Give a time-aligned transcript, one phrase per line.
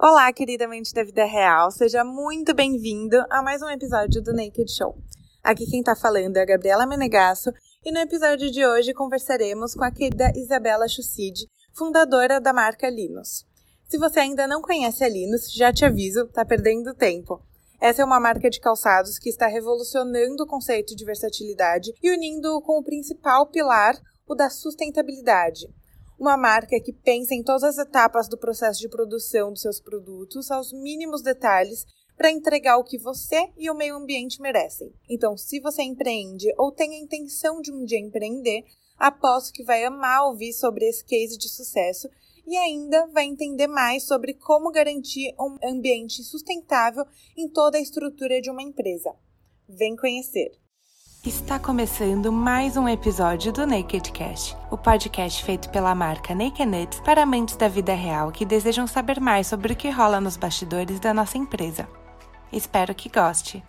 [0.00, 4.96] Olá, queridamente da vida real, seja muito bem-vindo a mais um episódio do Naked Show.
[5.42, 7.50] Aqui quem tá falando é a Gabriela Menegasso
[7.84, 13.44] e no episódio de hoje conversaremos com a querida Isabela Chucid, fundadora da marca Linus.
[13.88, 17.42] Se você ainda não conhece a Linus, já te aviso, tá perdendo tempo.
[17.80, 22.62] Essa é uma marca de calçados que está revolucionando o conceito de versatilidade e unindo
[22.62, 25.66] com o principal pilar, o da sustentabilidade.
[26.18, 30.50] Uma marca que pensa em todas as etapas do processo de produção dos seus produtos,
[30.50, 34.92] aos mínimos detalhes, para entregar o que você e o meio ambiente merecem.
[35.08, 38.64] Então, se você empreende ou tem a intenção de um dia empreender,
[38.98, 42.08] aposto que vai amar ouvir sobre esse case de sucesso
[42.44, 47.04] e ainda vai entender mais sobre como garantir um ambiente sustentável
[47.36, 49.14] em toda a estrutura de uma empresa.
[49.68, 50.50] Vem conhecer!
[51.26, 57.00] Está começando mais um episódio do Naked Cast, o podcast feito pela marca Naked Nuts
[57.00, 61.00] para amantes da vida real que desejam saber mais sobre o que rola nos bastidores
[61.00, 61.88] da nossa empresa.
[62.52, 63.60] Espero que goste.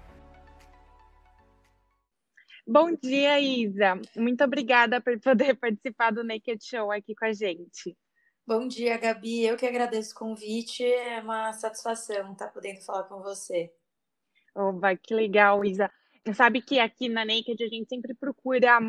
[2.67, 3.99] Bom dia, Isa.
[4.15, 7.97] Muito obrigada por poder participar do Naked Show aqui com a gente.
[8.45, 9.43] Bom dia, Gabi.
[9.43, 10.83] Eu que agradeço o convite.
[10.83, 13.73] É uma satisfação estar podendo falar com você.
[14.55, 15.89] Oba, que legal, Isa.
[16.33, 18.79] Sabe que aqui na Naked a gente sempre procura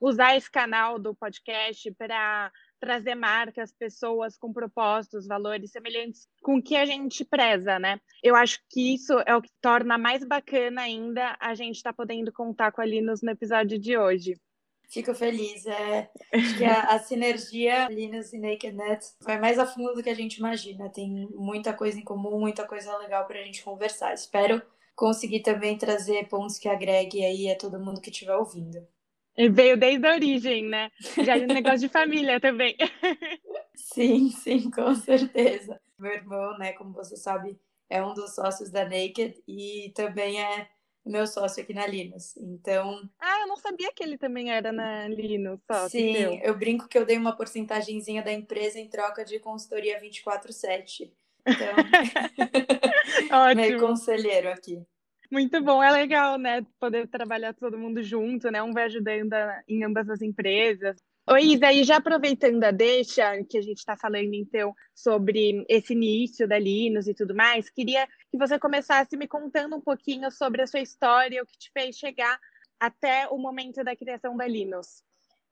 [0.00, 6.62] usar esse canal do podcast para trazer marcas, pessoas com propósitos, valores semelhantes com o
[6.62, 8.00] que a gente preza, né?
[8.22, 11.96] Eu acho que isso é o que torna mais bacana ainda a gente estar tá
[11.96, 14.40] podendo contar com a Linus no episódio de hoje.
[14.88, 15.66] Fico feliz.
[15.66, 20.02] É, acho que a, a sinergia Linus e Naked Nets vai mais a fundo do
[20.02, 20.88] que a gente imagina.
[20.88, 24.14] Tem muita coisa em comum, muita coisa legal para a gente conversar.
[24.14, 24.60] Espero
[25.00, 28.86] conseguir também trazer pontos que agreguem aí a todo mundo que estiver ouvindo.
[29.34, 30.90] E veio desde a origem, né?
[31.24, 32.76] Já é um negócio de família também.
[33.74, 35.80] sim, sim, com certeza.
[35.98, 40.68] Meu irmão, né, como você sabe, é um dos sócios da Naked e também é
[41.06, 42.36] meu sócio aqui na Linus.
[42.36, 43.00] Então.
[43.18, 45.60] Ah, eu não sabia que ele também era na Linus.
[45.66, 49.98] Sócio sim, eu brinco que eu dei uma porcentagemzinha da empresa em troca de consultoria
[49.98, 51.10] 24/7.
[51.46, 51.74] Então,
[53.48, 53.60] Ótimo.
[53.60, 54.82] meio conselheiro aqui.
[55.30, 56.66] Muito bom, é legal, né?
[56.80, 58.60] Poder trabalhar todo mundo junto, né?
[58.62, 59.32] Um vai ajudando
[59.68, 60.96] em ambas as empresas.
[61.28, 65.92] Oi, Isa, e já aproveitando a deixa que a gente está falando, então, sobre esse
[65.92, 70.62] início da Linus e tudo mais, queria que você começasse me contando um pouquinho sobre
[70.62, 72.36] a sua história, o que te fez chegar
[72.80, 75.04] até o momento da criação da Linus.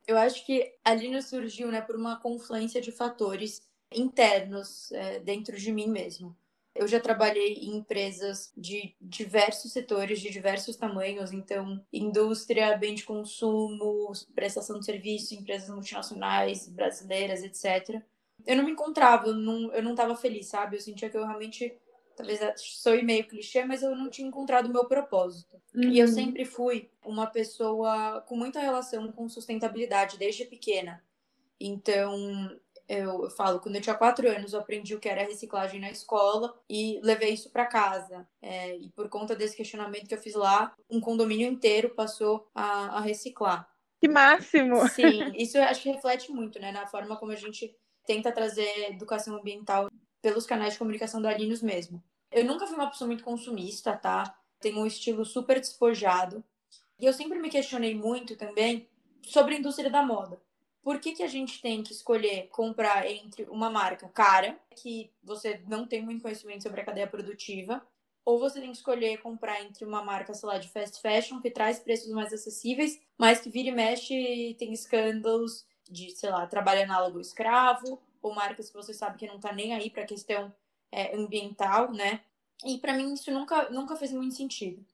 [0.08, 3.60] Eu acho que a Linus surgiu né, por uma confluência de fatores
[3.92, 6.36] internos é, dentro de mim mesmo.
[6.74, 13.02] Eu já trabalhei em empresas de diversos setores, de diversos tamanhos, então indústria, bem de
[13.02, 18.00] consumo, prestação de serviço, empresas multinacionais, brasileiras, etc.
[18.46, 20.76] Eu não me encontrava, eu não, eu não tava feliz, sabe?
[20.76, 21.76] Eu sentia que eu realmente,
[22.16, 25.60] talvez sou meio clichê, mas eu não tinha encontrado o meu propósito.
[25.74, 25.90] Uhum.
[25.90, 26.12] E eu uhum.
[26.12, 31.02] sempre fui uma pessoa com muita relação com sustentabilidade desde pequena.
[31.60, 32.56] Então,
[32.88, 35.90] eu, eu, falo, quando eu tinha quatro anos, eu aprendi o que era reciclagem na
[35.90, 38.26] escola e levei isso para casa.
[38.40, 42.96] É, e por conta desse questionamento que eu fiz lá, um condomínio inteiro passou a,
[42.96, 43.68] a reciclar.
[44.00, 44.88] Que máximo!
[44.88, 48.90] Sim, isso eu acho que reflete muito, né, na forma como a gente tenta trazer
[48.90, 49.90] educação ambiental
[50.22, 52.02] pelos canais de comunicação da Linus mesmo.
[52.32, 54.34] Eu nunca fui uma pessoa muito consumista, tá?
[54.60, 56.42] Tenho um estilo super despojado.
[56.98, 58.88] E eu sempre me questionei muito também
[59.22, 60.40] sobre a indústria da moda
[60.82, 65.62] por que, que a gente tem que escolher comprar entre uma marca cara, que você
[65.66, 67.84] não tem muito conhecimento sobre a cadeia produtiva,
[68.24, 71.50] ou você tem que escolher comprar entre uma marca, sei lá, de fast fashion, que
[71.50, 76.82] traz preços mais acessíveis, mas que vira e mexe tem escândalos de, sei lá, trabalho
[76.82, 80.54] análogo escravo, ou marcas que você sabe que não tá nem aí para questão
[80.92, 82.20] é, ambiental, né?
[82.64, 84.84] E para mim isso nunca, nunca fez muito sentido.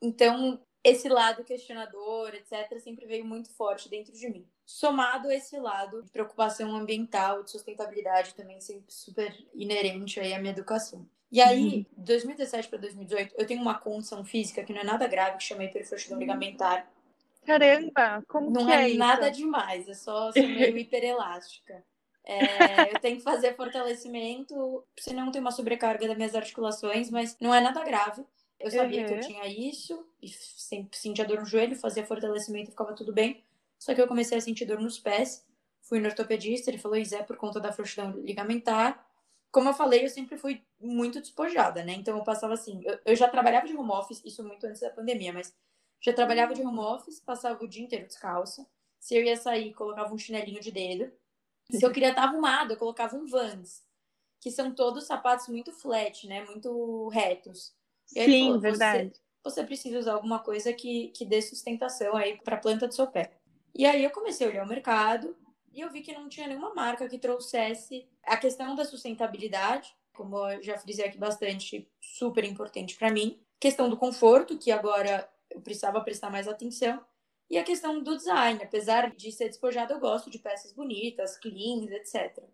[0.00, 4.46] Então, esse lado questionador, etc., sempre veio muito forte dentro de mim.
[4.66, 10.38] Somado a esse lado de preocupação ambiental, de sustentabilidade, também sempre super inerente aí à
[10.38, 11.06] minha educação.
[11.30, 12.04] E aí, uhum.
[12.04, 15.68] 2017 para 2018, eu tenho uma condição física que não é nada grave, que chamei
[15.68, 16.88] perfuração ligamentar.
[17.44, 21.84] Caramba, como não que é, é nada demais, é só ser meio hiperelástica.
[22.24, 27.54] É, eu tenho que fazer fortalecimento, senão tem uma sobrecarga das minhas articulações, mas não
[27.54, 28.24] é nada grave.
[28.58, 29.06] Eu sabia uhum.
[29.06, 29.22] que eu uhum.
[29.22, 33.42] tinha isso, e sempre sentia dor no joelho, fazia fortalecimento e ficava tudo bem.
[33.78, 35.46] Só que eu comecei a sentir dor nos pés.
[35.82, 39.06] Fui no ortopedista, ele falou, Isé, por conta da frouxidão ligamentar.
[39.50, 41.92] Como eu falei, eu sempre fui muito despojada, né?
[41.92, 44.90] Então eu passava assim, eu, eu já trabalhava de home office, isso muito antes da
[44.90, 45.54] pandemia, mas
[46.00, 48.66] já trabalhava de home office, passava o dia inteiro descalça.
[48.98, 51.12] Se eu ia sair, colocava um chinelinho de dedo.
[51.70, 53.84] Se eu queria estar arrumada, eu colocava um Vans
[54.44, 56.44] que são todos sapatos muito flat, né?
[56.44, 57.74] Muito retos.
[58.04, 59.10] Sim, falou, verdade.
[59.42, 62.94] Você, você, precisa usar alguma coisa que, que dê sustentação aí para a planta do
[62.94, 63.32] seu pé.
[63.74, 65.36] E aí eu comecei a olhar o mercado
[65.72, 70.48] e eu vi que não tinha nenhuma marca que trouxesse a questão da sustentabilidade, como
[70.48, 73.40] eu já frisei aqui bastante, super importante para mim.
[73.58, 77.04] Questão do conforto, que agora eu precisava prestar mais atenção.
[77.50, 81.90] E a questão do design, apesar de ser despojado, eu gosto de peças bonitas, cleans,
[81.90, 82.44] etc.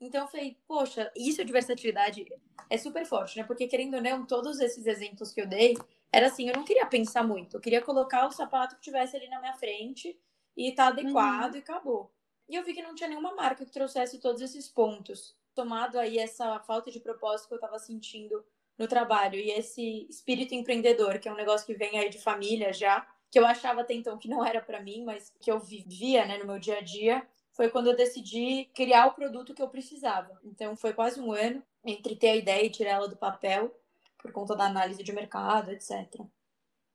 [0.00, 2.24] Então eu falei, poxa, isso de versatilidade
[2.70, 3.44] é super forte, né?
[3.44, 5.76] Porque querendo ou não, todos esses exemplos que eu dei,
[6.10, 9.28] era assim, eu não queria pensar muito, eu queria colocar o sapato que tivesse ali
[9.28, 10.18] na minha frente
[10.68, 11.56] e tá adequado uhum.
[11.56, 12.10] e acabou.
[12.48, 15.34] E eu vi que não tinha nenhuma marca que trouxesse todos esses pontos.
[15.54, 18.44] Tomado aí essa falta de propósito que eu tava sentindo
[18.76, 22.72] no trabalho e esse espírito empreendedor, que é um negócio que vem aí de família
[22.72, 26.26] já, que eu achava até então que não era para mim, mas que eu vivia,
[26.26, 29.68] né, no meu dia a dia, foi quando eu decidi criar o produto que eu
[29.68, 30.38] precisava.
[30.44, 33.74] Então foi quase um ano entre ter a ideia e tirar ela do papel,
[34.18, 36.20] por conta da análise de mercado, etc.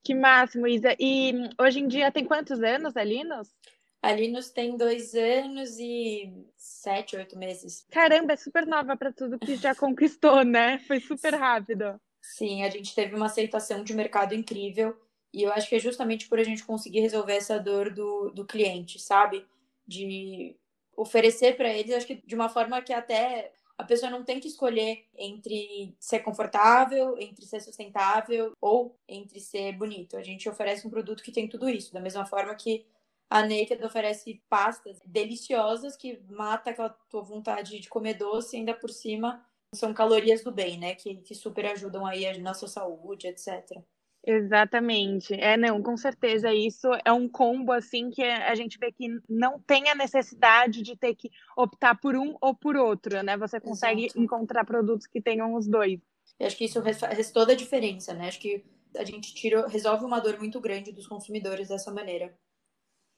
[0.06, 0.96] Que máximo, Isa.
[1.00, 3.54] E hoje em dia tem quantos anos a Linus?
[4.02, 7.86] A Linus tem dois anos e sete, oito meses.
[7.92, 10.78] Caramba, é super nova para tudo que já conquistou, né?
[10.80, 12.00] Foi super rápido.
[12.22, 14.96] Sim, a gente teve uma aceitação de mercado incrível.
[15.34, 18.46] E eu acho que é justamente por a gente conseguir resolver essa dor do, do
[18.46, 19.46] cliente, sabe?
[19.88, 20.56] de
[20.96, 24.48] oferecer para eles, acho que de uma forma que até a pessoa não tem que
[24.48, 30.18] escolher entre ser confortável, entre ser sustentável ou entre ser bonito.
[30.18, 32.86] A gente oferece um produto que tem tudo isso, da mesma forma que
[33.30, 38.89] a Naked oferece pastas deliciosas que mata aquela tua vontade de comer doce ainda por
[38.89, 39.44] cima
[39.74, 40.95] são calorias do bem, né?
[40.95, 43.83] Que, que super ajudam aí a nossa saúde, etc.
[44.27, 45.36] Exatamente.
[45.36, 49.60] É, não, com certeza isso é um combo assim que a gente vê que não
[49.60, 53.38] tem a necessidade de ter que optar por um ou por outro, né?
[53.38, 54.19] Você consegue Exato.
[54.19, 56.00] encontrar produtos que tenham os dois.
[56.39, 58.27] Eu acho que isso faz toda a diferença, né?
[58.27, 58.66] Acho que
[58.98, 62.36] a gente tira, resolve uma dor muito grande dos consumidores dessa maneira.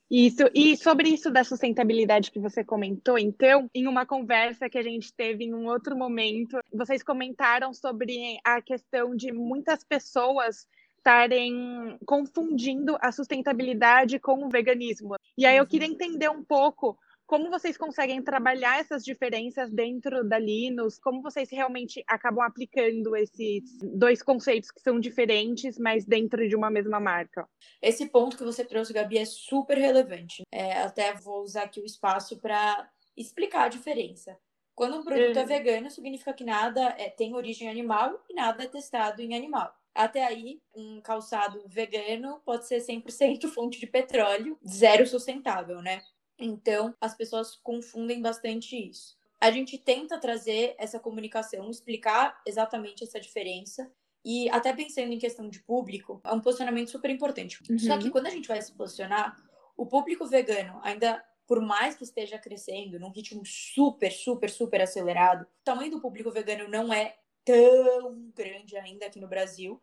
[0.10, 4.82] Isso, e sobre isso da sustentabilidade que você comentou, então, em uma conversa que a
[4.82, 10.66] gente teve em um outro momento, vocês comentaram sobre a questão de muitas pessoas
[11.08, 15.16] estarem confundindo a sustentabilidade com o veganismo.
[15.38, 15.70] E aí eu uhum.
[15.70, 21.50] queria entender um pouco como vocês conseguem trabalhar essas diferenças dentro da Linux, como vocês
[21.50, 27.48] realmente acabam aplicando esses dois conceitos que são diferentes, mas dentro de uma mesma marca.
[27.82, 30.44] Esse ponto que você trouxe, Gabi, é super relevante.
[30.52, 34.38] É, até vou usar aqui o espaço para explicar a diferença.
[34.76, 35.44] Quando um produto é uhum.
[35.44, 39.74] é vegano, significa que nada é, tem origem animal e nada é testado em animal.
[39.98, 46.04] Até aí, um calçado vegano pode ser 100% fonte de petróleo, zero sustentável, né?
[46.40, 49.18] Então, as pessoas confundem bastante isso.
[49.42, 53.92] A gente tenta trazer essa comunicação, explicar exatamente essa diferença.
[54.24, 57.60] E até pensando em questão de público, é um posicionamento super importante.
[57.70, 57.80] Uhum.
[57.80, 59.36] Só que quando a gente vai se posicionar,
[59.76, 65.44] o público vegano ainda por mais que esteja crescendo num ritmo super, super, super acelerado,
[65.44, 67.16] o tamanho do público vegano não é
[67.46, 69.82] tão grande ainda aqui no Brasil.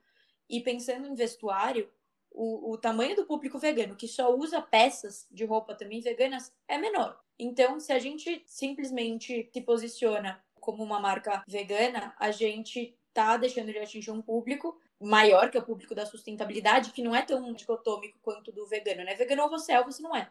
[0.49, 1.91] E pensando em vestuário,
[2.31, 6.77] o, o tamanho do público vegano que só usa peças de roupa também veganas é
[6.77, 7.19] menor.
[7.39, 13.73] Então, se a gente simplesmente se posiciona como uma marca vegana, a gente tá deixando
[13.73, 17.53] de atingir um público maior, que é o público da sustentabilidade, que não é tão
[17.53, 19.15] dicotômico quanto do vegano, né?
[19.15, 20.31] Vegano ou você é ou você não é.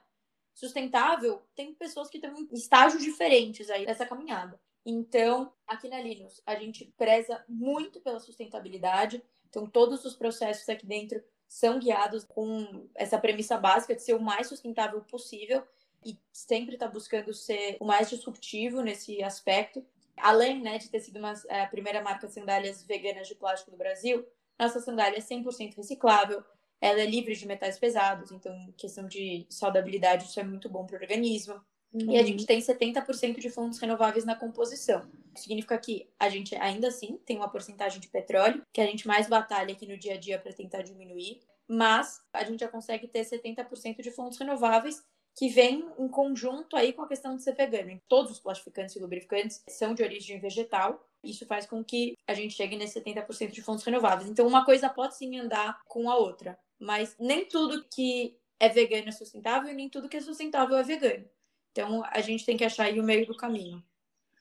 [0.54, 4.60] Sustentável, tem pessoas que estão em estágios diferentes aí nessa caminhada.
[4.86, 9.24] Então, aqui na Linux, a gente preza muito pela sustentabilidade.
[9.54, 14.20] Então, todos os processos aqui dentro são guiados com essa premissa básica de ser o
[14.20, 15.64] mais sustentável possível
[16.04, 19.86] e sempre está buscando ser o mais disruptivo nesse aspecto.
[20.18, 23.70] Além né, de ter sido uma, é, a primeira marca de sandálias veganas de plástico
[23.70, 24.26] no Brasil,
[24.58, 26.44] nossa sandália é 100% reciclável,
[26.82, 30.98] ela é livre de metais pesados, então, questão de saudabilidade, isso é muito bom para
[30.98, 31.62] o organismo.
[31.94, 32.12] Uhum.
[32.12, 35.08] E a gente tem 70% de fontes renováveis na composição.
[35.36, 39.28] Significa que a gente ainda assim tem uma porcentagem de petróleo, que a gente mais
[39.28, 43.24] batalha aqui no dia a dia para tentar diminuir, mas a gente já consegue ter
[43.24, 45.04] 70% de fontes renováveis
[45.36, 48.00] que vem em conjunto aí com a questão de ser vegano.
[48.08, 51.08] Todos os plastificantes e lubrificantes são de origem vegetal.
[51.24, 54.30] Isso faz com que a gente chegue nesse 70% de fontes renováveis.
[54.30, 59.10] Então, uma coisa pode sim andar com a outra, mas nem tudo que é vegano
[59.10, 61.26] é sustentável e nem tudo que é sustentável é vegano.
[61.74, 63.84] Então, a gente tem que achar aí o meio do caminho.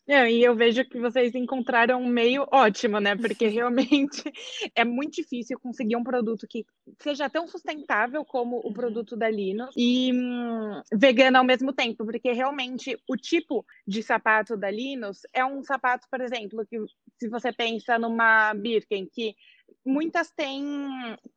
[0.07, 3.17] Não, e eu vejo que vocês encontraram um meio ótimo, né?
[3.17, 4.23] Porque realmente
[4.75, 6.67] é muito difícil conseguir um produto que
[6.99, 8.73] seja tão sustentável como o uhum.
[8.73, 14.57] produto da Linus e hum, vegano ao mesmo tempo, porque realmente o tipo de sapato
[14.57, 16.79] da Linus é um sapato, por exemplo, que
[17.19, 19.35] se você pensa numa Birken, que
[19.85, 20.65] muitas têm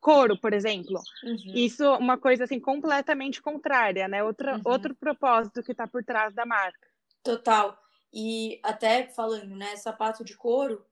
[0.00, 1.00] couro, por exemplo.
[1.24, 1.52] Uhum.
[1.54, 4.22] Isso é uma coisa assim completamente contrária, né?
[4.22, 4.62] Outro, uhum.
[4.64, 6.88] outro propósito que está por trás da marca.
[7.22, 7.78] Total.
[8.12, 10.84] E até falando, né, sapato de couro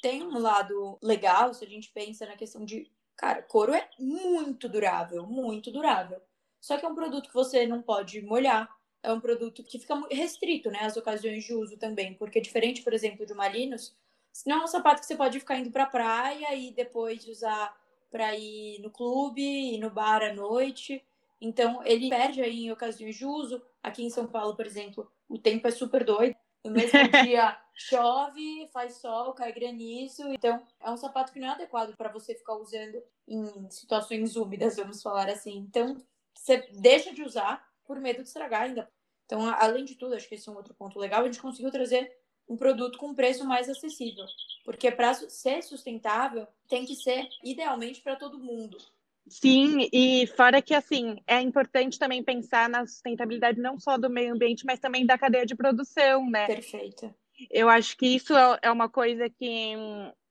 [0.00, 4.68] tem um lado legal se a gente pensa na questão de, cara, couro é muito
[4.68, 6.20] durável, muito durável.
[6.60, 8.68] Só que é um produto que você não pode molhar,
[9.02, 12.92] é um produto que fica restrito, né, às ocasiões de uso também, porque diferente, por
[12.92, 13.96] exemplo, de uma Linus,
[14.46, 17.76] não é um sapato que você pode ficar indo pra praia e depois usar
[18.10, 21.04] para ir no clube e no bar à noite.
[21.40, 23.60] Então, ele perde aí em ocasiões de uso.
[23.82, 26.36] Aqui em São Paulo, por exemplo, o tempo é super doido.
[26.64, 26.92] No mesmo
[27.24, 30.28] dia chove, faz sol, cai granizo.
[30.32, 34.76] Então, é um sapato que não é adequado para você ficar usando em situações úmidas,
[34.76, 35.56] vamos falar assim.
[35.56, 35.96] Então,
[36.34, 38.88] você deixa de usar por medo de estragar ainda.
[39.26, 41.70] Então, além de tudo, acho que esse é um outro ponto legal, a gente conseguiu
[41.70, 42.21] trazer
[42.52, 44.26] um produto com preço mais acessível.
[44.64, 48.76] Porque para ser sustentável, tem que ser idealmente para todo mundo.
[49.26, 54.34] Sim, e fora que assim, é importante também pensar na sustentabilidade não só do meio
[54.34, 56.46] ambiente, mas também da cadeia de produção, né?
[56.46, 57.12] Perfeito.
[57.50, 59.74] Eu acho que isso é, é uma coisa que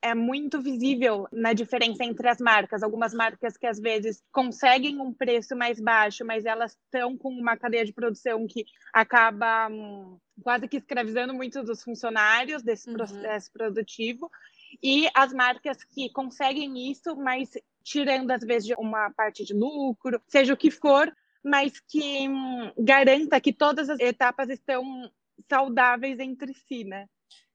[0.01, 2.81] é muito visível na diferença entre as marcas.
[2.81, 7.55] Algumas marcas que às vezes conseguem um preço mais baixo, mas elas estão com uma
[7.55, 12.95] cadeia de produção que acaba hum, quase que escravizando muitos dos funcionários desse uhum.
[12.95, 14.29] processo produtivo.
[14.81, 17.51] E as marcas que conseguem isso, mas
[17.83, 23.39] tirando às vezes uma parte de lucro, seja o que for, mas que hum, garanta
[23.39, 25.11] que todas as etapas estão
[25.47, 27.07] saudáveis entre si, né?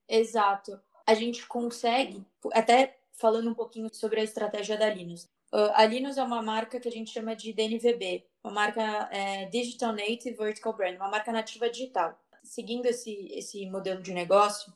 [0.08, 0.80] Exato.
[1.06, 5.24] A gente consegue, até falando um pouquinho sobre a estratégia da Linus.
[5.52, 9.46] Uh, a Linus é uma marca que a gente chama de DNVB, uma marca é,
[9.46, 12.18] Digital Native Vertical Brand, uma marca nativa digital.
[12.42, 14.72] Seguindo esse, esse modelo de negócio,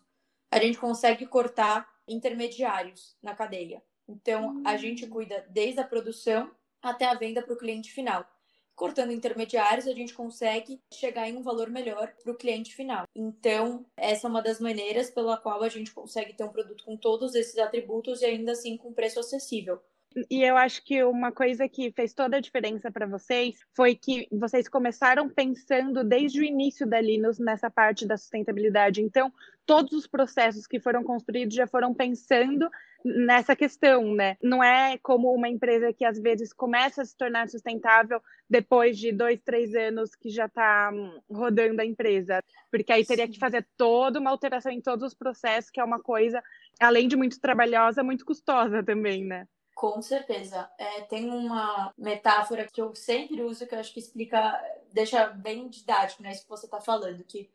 [0.50, 3.82] a gente consegue cortar intermediários na cadeia.
[4.08, 5.10] Então, a gente hum.
[5.10, 6.50] cuida desde a produção
[6.82, 8.24] até a venda para o cliente final.
[8.74, 13.04] Cortando intermediários, a gente consegue chegar em um valor melhor para o cliente final.
[13.14, 16.96] Então, essa é uma das maneiras pela qual a gente consegue ter um produto com
[16.96, 19.80] todos esses atributos e ainda assim com preço acessível.
[20.28, 24.26] E eu acho que uma coisa que fez toda a diferença para vocês foi que
[24.32, 29.00] vocês começaram pensando desde o início da Linux nessa parte da sustentabilidade.
[29.00, 29.32] Então,
[29.64, 32.68] todos os processos que foram construídos já foram pensando
[33.04, 34.36] nessa questão, né?
[34.42, 39.12] Não é como uma empresa que às vezes começa a se tornar sustentável depois de
[39.12, 43.64] dois, três anos que já está hum, rodando a empresa, porque aí teria que fazer
[43.76, 46.42] toda uma alteração em todos os processos, que é uma coisa,
[46.80, 49.46] além de muito trabalhosa, muito custosa também, né?
[49.80, 50.70] Com certeza.
[50.76, 55.70] É, tem uma metáfora que eu sempre uso que eu acho que explica, deixa bem
[55.70, 56.32] didático, né?
[56.32, 57.48] Isso que você está falando, que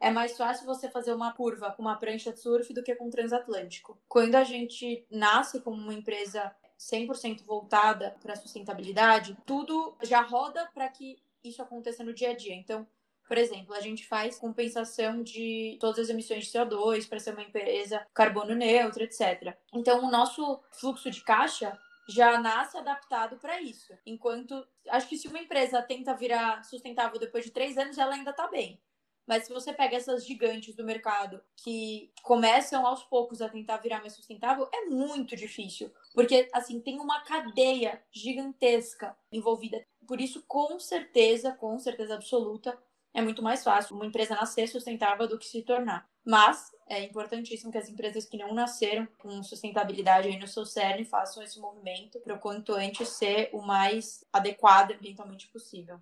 [0.00, 3.08] é mais fácil você fazer uma curva com uma prancha de surf do que com
[3.08, 3.98] um transatlântico.
[4.08, 10.88] Quando a gente nasce como uma empresa 100% voltada para sustentabilidade, tudo já roda para
[10.88, 12.54] que isso aconteça no dia a dia.
[12.54, 12.86] Então,
[13.26, 17.42] por exemplo, a gente faz compensação de todas as emissões de CO2 para ser uma
[17.42, 19.56] empresa carbono neutra, etc.
[19.72, 21.78] Então, o nosso fluxo de caixa
[22.08, 23.92] já nasce adaptado para isso.
[24.06, 28.30] Enquanto, acho que se uma empresa tenta virar sustentável depois de três anos, ela ainda
[28.30, 28.80] está bem.
[29.26, 34.00] Mas se você pega essas gigantes do mercado que começam aos poucos a tentar virar
[34.00, 35.92] mais sustentável, é muito difícil.
[36.14, 39.84] Porque, assim, tem uma cadeia gigantesca envolvida.
[40.06, 42.80] Por isso, com certeza, com certeza absoluta,
[43.16, 46.06] é muito mais fácil uma empresa nascer sustentável do que se tornar.
[46.22, 51.02] Mas é importantíssimo que as empresas que não nasceram com sustentabilidade aí no seu cerne
[51.02, 55.98] façam esse movimento para o quanto antes ser o mais adequado ambientalmente possível.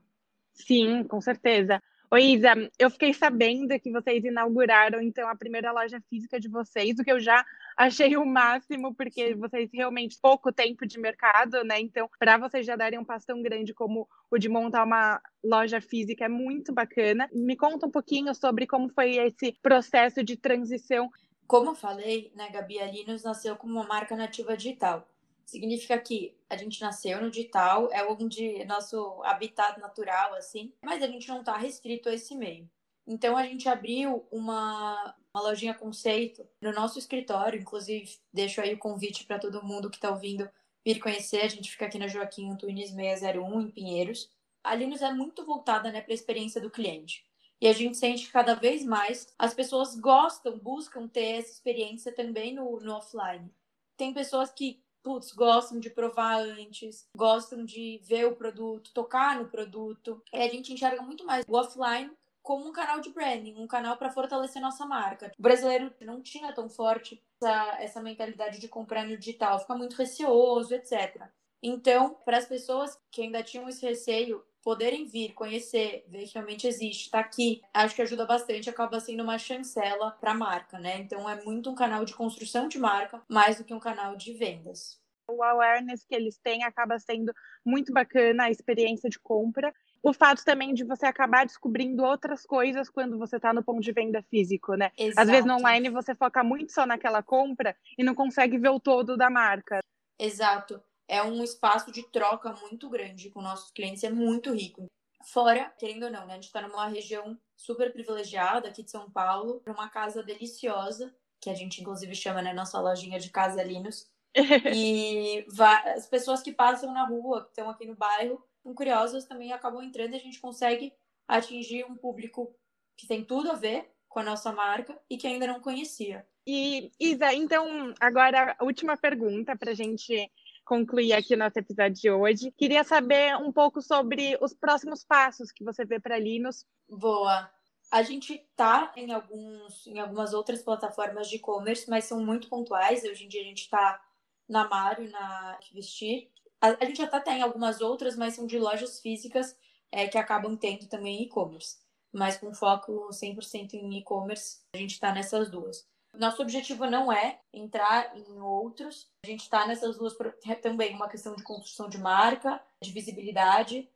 [0.54, 1.80] Sim, com certeza.
[2.10, 6.96] Oi, Isa, eu fiquei sabendo que vocês inauguraram, então, a primeira loja física de vocês,
[6.98, 7.44] o que eu já
[7.76, 11.80] achei o máximo, porque vocês realmente pouco tempo de mercado, né?
[11.80, 15.80] Então, para vocês já darem um passo tão grande como o de montar uma loja
[15.80, 17.28] física é muito bacana.
[17.32, 21.10] Me conta um pouquinho sobre como foi esse processo de transição.
[21.48, 25.08] Como eu falei, né, Gabi, a Linus nasceu como uma marca nativa digital.
[25.44, 31.06] Significa que a gente nasceu no digital, é onde nosso habitat natural, assim, mas a
[31.06, 32.68] gente não está restrito a esse meio.
[33.06, 38.78] Então a gente abriu uma, uma lojinha conceito no nosso escritório, inclusive deixo aí o
[38.78, 40.48] convite para todo mundo que está ouvindo
[40.84, 41.42] vir conhecer.
[41.42, 44.30] A gente fica aqui na Joaquim Antunes 601, em Pinheiros.
[44.62, 47.24] A Linus é muito voltada né, para a experiência do cliente.
[47.60, 52.12] E a gente sente que cada vez mais as pessoas gostam, buscam ter essa experiência
[52.12, 53.50] também no, no offline.
[53.96, 59.46] Tem pessoas que, putz, gostam de provar antes, gostam de ver o produto, tocar no
[59.46, 60.20] produto.
[60.32, 62.10] E a gente enxerga muito mais o offline
[62.42, 65.30] como um canal de branding, um canal para fortalecer nossa marca.
[65.38, 69.94] O brasileiro não tinha tão forte essa, essa mentalidade de comprar no digital, fica muito
[69.94, 71.22] receoso, etc.
[71.62, 76.66] Então, para as pessoas que ainda tinham esse receio, poderem vir, conhecer, ver que realmente
[76.66, 80.98] existe, tá aqui, acho que ajuda bastante, acaba sendo uma chancela para a marca, né?
[80.98, 84.32] Então é muito um canal de construção de marca, mais do que um canal de
[84.32, 84.98] vendas.
[85.28, 87.32] O awareness que eles têm acaba sendo
[87.64, 89.72] muito bacana, a experiência de compra.
[90.02, 93.92] O fato também de você acabar descobrindo outras coisas quando você está no ponto de
[93.92, 94.90] venda físico, né?
[94.98, 95.20] Exato.
[95.20, 98.80] Às vezes no online você foca muito só naquela compra e não consegue ver o
[98.80, 99.80] todo da marca.
[100.18, 100.82] Exato
[101.14, 104.86] é um espaço de troca muito grande com nossos clientes, é muito rico.
[105.24, 106.32] Fora, querendo ou não, né?
[106.32, 111.48] A gente está numa região super privilegiada aqui de São Paulo, uma casa deliciosa, que
[111.48, 114.10] a gente inclusive chama, né, nossa lojinha de casalinos.
[114.74, 115.46] e
[115.94, 119.82] as pessoas que passam na rua, que estão aqui no bairro, são curiosas, também acabam
[119.82, 120.92] entrando e a gente consegue
[121.28, 122.54] atingir um público
[122.96, 126.26] que tem tudo a ver com a nossa marca e que ainda não conhecia.
[126.46, 130.30] E Isa, então agora a última pergunta para a gente
[130.64, 132.50] concluir aqui o nosso episódio de hoje.
[132.52, 136.64] Queria saber um pouco sobre os próximos passos que você vê para Linus.
[136.88, 137.50] Boa.
[137.90, 143.04] A gente tá em alguns em algumas outras plataformas de e-commerce, mas são muito pontuais.
[143.04, 144.02] Hoje em dia a gente está
[144.48, 146.30] na Mário, na Vestir.
[146.60, 149.56] A, a, gente até tem algumas outras, mas são de lojas físicas
[149.92, 151.76] é, que acabam tendo também e-commerce.
[152.12, 155.86] Mas com foco 100% em e-commerce, a gente está nessas duas.
[156.14, 159.08] Nosso objetivo não é entrar em outros.
[159.24, 160.14] A gente está nessas duas
[160.46, 163.88] é também uma questão de construção de marca, de visibilidade.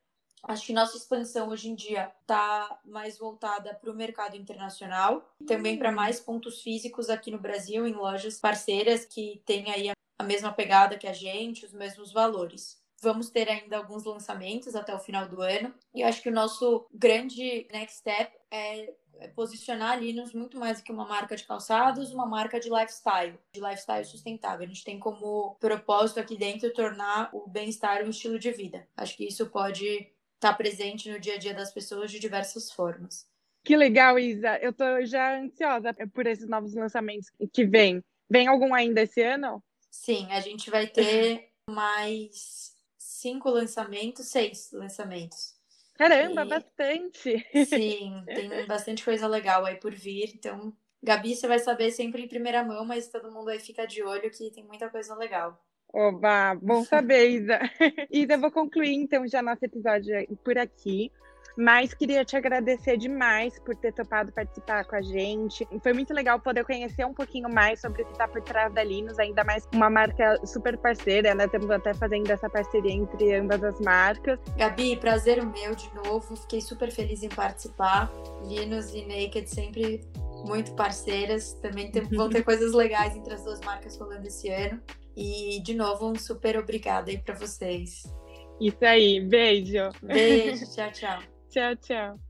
[0.43, 5.77] Acho que nossa expansão hoje em dia está mais voltada para o mercado internacional, também
[5.77, 10.53] para mais pontos físicos aqui no Brasil, em lojas parceiras que têm aí a mesma
[10.53, 12.81] pegada que a gente, os mesmos valores.
[13.01, 15.73] Vamos ter ainda alguns lançamentos até o final do ano.
[15.95, 18.95] E acho que o nosso grande next step é
[19.35, 23.39] posicionar a Linus muito mais do que uma marca de calçados, uma marca de lifestyle,
[23.53, 24.65] de lifestyle sustentável.
[24.65, 28.87] A gente tem como propósito aqui dentro tornar o bem-estar um estilo de vida.
[28.97, 33.29] Acho que isso pode estar presente no dia a dia das pessoas de diversas formas.
[33.65, 34.57] Que legal, Isa.
[34.59, 38.03] Eu tô já ansiosa por esses novos lançamentos que vêm.
[38.31, 39.63] Vem algum ainda esse ano?
[39.91, 42.78] Sim, a gente vai ter mais
[43.21, 45.57] cinco lançamentos, seis lançamentos.
[45.95, 46.49] Caramba, e...
[46.49, 47.47] bastante!
[47.67, 50.33] Sim, tem bastante coisa legal aí por vir.
[50.35, 54.03] Então, Gabi, você vai saber sempre em primeira mão, mas todo mundo aí fica de
[54.03, 55.61] olho que tem muita coisa legal.
[55.93, 57.59] Oba, bom saber, Isa.
[58.11, 61.11] Isa, eu vou concluir então já nosso episódio por aqui.
[61.59, 65.67] Mas queria te agradecer demais por ter topado participar com a gente.
[65.83, 68.85] Foi muito legal poder conhecer um pouquinho mais sobre o que está por trás da
[68.85, 71.47] Linus, ainda mais uma marca super parceira, né?
[71.47, 74.39] Estamos até fazendo essa parceria entre ambas as marcas.
[74.57, 76.37] Gabi, prazer meu de novo.
[76.37, 78.09] Fiquei super feliz em participar.
[78.45, 80.07] Linus e Naked sempre
[80.47, 81.55] muito parceiras.
[81.55, 84.81] Também tem, vão ter coisas legais entre as duas marcas rolando esse ano.
[85.17, 88.05] E, de novo, um super obrigada aí para vocês.
[88.61, 89.91] Isso aí, beijo.
[90.01, 91.38] Beijo, tchau, tchau.
[91.51, 92.21] Tchau, tchau.